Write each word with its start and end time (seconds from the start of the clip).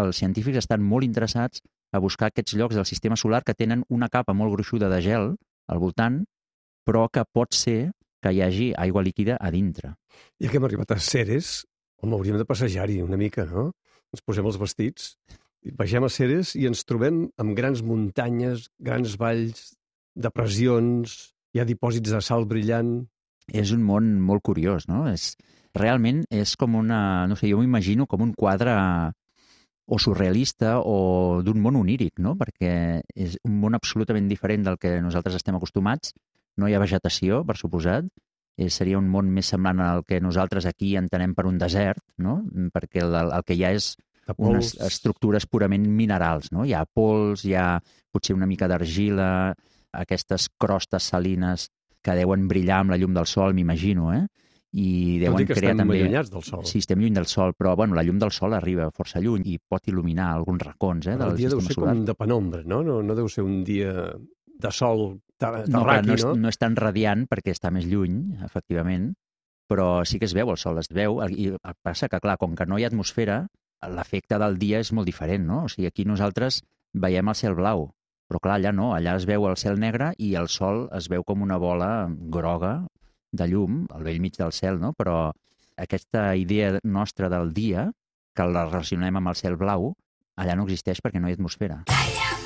els 0.00 0.18
científics 0.22 0.62
estan 0.62 0.82
molt 0.82 1.06
interessats 1.06 1.62
a 1.92 2.00
buscar 2.00 2.30
aquests 2.30 2.56
llocs 2.56 2.78
del 2.78 2.88
sistema 2.88 3.18
solar 3.20 3.42
que 3.44 3.54
tenen 3.54 3.84
una 3.92 4.08
capa 4.08 4.34
molt 4.36 4.54
gruixuda 4.54 4.88
de 4.92 5.00
gel 5.04 5.34
al 5.68 5.82
voltant, 5.82 6.22
però 6.86 7.08
que 7.12 7.24
pot 7.28 7.54
ser 7.54 7.92
que 8.22 8.32
hi 8.32 8.40
hagi 8.42 8.70
aigua 8.78 9.02
líquida 9.02 9.36
a 9.40 9.50
dintre. 9.50 9.94
Ja 10.40 10.50
que 10.50 10.58
hem 10.58 10.66
arribat 10.68 10.94
a 10.94 10.98
Ceres, 11.02 11.62
home, 12.00 12.16
hauríem 12.16 12.38
de 12.40 12.48
passejar-hi 12.48 13.00
una 13.02 13.18
mica, 13.20 13.44
no? 13.50 13.70
Ens 14.14 14.24
posem 14.24 14.46
els 14.46 14.58
vestits, 14.60 15.14
vegem 15.78 16.06
a 16.06 16.10
Ceres 16.12 16.54
i 16.58 16.66
ens 16.70 16.84
trobem 16.88 17.24
amb 17.42 17.56
grans 17.58 17.82
muntanyes, 17.86 18.68
grans 18.78 19.16
valls, 19.18 19.72
depressions, 20.14 21.32
hi 21.52 21.62
ha 21.62 21.68
dipòsits 21.68 22.14
de 22.14 22.22
sal 22.24 22.46
brillant... 22.48 23.00
És 23.52 23.72
un 23.74 23.82
món 23.82 24.14
molt 24.22 24.44
curiós, 24.46 24.86
no? 24.88 25.02
És, 25.10 25.32
realment 25.74 26.22
és 26.30 26.54
com 26.56 26.76
una... 26.78 27.26
No 27.28 27.36
sé, 27.36 27.50
jo 27.50 27.58
m'imagino 27.58 28.06
com 28.06 28.22
un 28.22 28.32
quadre 28.38 28.76
o 29.92 29.98
surrealista 30.00 30.78
o 30.80 31.42
d'un 31.44 31.60
món 31.60 31.76
oníric, 31.76 32.16
no? 32.24 32.32
Perquè 32.40 32.72
és 33.12 33.36
un 33.44 33.58
món 33.60 33.76
absolutament 33.76 34.28
diferent 34.30 34.64
del 34.64 34.78
que 34.80 34.94
nosaltres 35.04 35.36
estem 35.36 35.58
acostumats. 35.58 36.14
No 36.56 36.68
hi 36.68 36.76
ha 36.76 36.80
vegetació, 36.80 37.42
per 37.44 37.58
suposat. 37.60 38.08
Eh, 38.56 38.70
seria 38.72 39.00
un 39.00 39.10
món 39.12 39.28
més 39.32 39.50
semblant 39.52 39.82
al 39.84 40.04
que 40.08 40.20
nosaltres 40.24 40.64
aquí 40.68 40.94
entenem 40.96 41.34
per 41.36 41.44
un 41.48 41.60
desert, 41.60 42.00
no? 42.16 42.40
Perquè 42.72 43.04
el, 43.04 43.18
el 43.20 43.44
que 43.44 43.56
hi 43.58 43.66
ha 43.66 43.74
és 43.76 43.92
unes 44.38 44.72
estructures 44.80 45.44
purament 45.50 45.84
minerals, 45.84 46.48
no? 46.56 46.64
Hi 46.64 46.72
ha 46.72 46.86
pols, 46.86 47.44
hi 47.44 47.52
ha 47.58 47.76
potser 48.12 48.36
una 48.36 48.48
mica 48.48 48.68
d'argila, 48.70 49.52
aquestes 49.92 50.48
crostes 50.56 51.10
salines 51.12 51.68
que 52.02 52.16
deuen 52.16 52.48
brillar 52.48 52.80
amb 52.80 52.94
la 52.94 53.00
llum 53.00 53.12
del 53.16 53.28
sol, 53.28 53.52
m'imagino, 53.52 54.08
eh? 54.16 54.24
I 54.72 55.18
deuen 55.20 55.44
que 55.46 55.56
crear 55.56 55.74
també... 55.76 55.98
allunyats 56.00 56.30
del 56.32 56.44
sol. 56.46 56.62
Sí, 56.68 56.80
estem 56.80 57.00
lluny 57.02 57.16
del 57.16 57.28
sol, 57.28 57.52
però 57.58 57.74
bueno, 57.76 57.96
la 57.98 58.04
llum 58.06 58.20
del 58.20 58.32
sol 58.32 58.56
arriba 58.56 58.88
força 58.96 59.20
lluny 59.20 59.44
i 59.52 59.58
pot 59.60 59.88
il·luminar 59.92 60.30
alguns 60.32 60.64
racons 60.64 61.10
eh, 61.10 61.16
del 61.20 61.34
el 61.34 61.40
dia 61.40 61.50
deu 61.52 61.60
ser 61.60 61.76
solar. 61.76 61.92
com 61.92 62.06
de 62.08 62.14
penombra, 62.16 62.62
no? 62.64 62.80
no? 62.86 63.00
No 63.04 63.16
deu 63.18 63.28
ser 63.28 63.44
un 63.44 63.60
dia 63.68 63.92
de 63.92 64.72
sol 64.72 65.20
terraqui, 65.36 65.72
no, 65.74 65.82
clar, 65.84 65.98
no, 66.06 66.16
és, 66.16 66.24
no? 66.24 66.34
no 66.38 66.52
és 66.52 66.60
tan 66.60 66.78
radiant 66.78 67.26
perquè 67.28 67.52
està 67.52 67.72
més 67.74 67.84
lluny, 67.90 68.22
efectivament, 68.46 69.10
però 69.68 70.06
sí 70.08 70.20
que 70.22 70.28
es 70.28 70.36
veu 70.36 70.52
el 70.52 70.60
sol, 70.60 70.80
es 70.80 70.88
veu, 70.92 71.20
i 71.28 71.50
passa 71.84 72.08
que, 72.08 72.20
clar, 72.22 72.38
com 72.40 72.56
que 72.56 72.68
no 72.68 72.78
hi 72.78 72.86
ha 72.86 72.92
atmosfera, 72.92 73.42
l'efecte 73.92 74.38
del 74.38 74.56
dia 74.60 74.80
és 74.80 74.92
molt 74.94 75.08
diferent, 75.10 75.44
no? 75.48 75.64
O 75.66 75.72
sigui, 75.72 75.88
aquí 75.90 76.06
nosaltres 76.08 76.62
veiem 76.92 77.28
el 77.28 77.36
cel 77.36 77.58
blau, 77.58 77.90
però 78.30 78.40
clar, 78.40 78.56
allà 78.60 78.72
no, 78.72 78.92
allà 78.96 79.16
es 79.18 79.26
veu 79.28 79.44
el 79.48 79.58
cel 79.60 79.80
negre 79.80 80.12
i 80.16 80.34
el 80.40 80.48
sol 80.48 80.86
es 80.96 81.10
veu 81.12 81.24
com 81.26 81.42
una 81.44 81.58
bola 81.60 82.08
groga 82.08 82.74
de 83.32 83.48
llum 83.48 83.82
al 83.96 84.04
vell 84.06 84.20
mig 84.20 84.36
del 84.38 84.52
cel, 84.52 84.78
no? 84.80 84.92
però 84.92 85.32
aquesta 85.80 86.32
idea 86.36 86.76
nostra 86.84 87.32
del 87.32 87.52
dia, 87.56 87.88
que 88.36 88.48
la 88.48 88.68
relacionem 88.68 89.18
amb 89.18 89.32
el 89.32 89.40
cel 89.40 89.58
blau, 89.60 89.92
allà 90.36 90.56
no 90.56 90.68
existeix 90.68 91.02
perquè 91.04 91.20
no 91.20 91.28
hi 91.28 91.36
ha 91.36 91.40
atmosfera. 91.40 91.82
Calla! 91.90 92.41